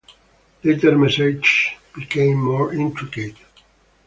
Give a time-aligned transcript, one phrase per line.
[0.63, 3.35] Later messages became more intricate.